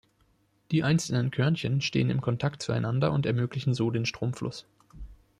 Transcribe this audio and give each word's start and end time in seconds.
Die 0.71 0.83
einzelnen 0.83 1.29
Körnchen 1.29 1.79
stehen 1.79 2.09
in 2.09 2.21
Kontakt 2.21 2.63
zueinander 2.63 3.11
und 3.11 3.27
ermöglichen 3.27 3.75
so 3.75 3.91
den 3.91 4.07
Stromfluss. 4.07 4.65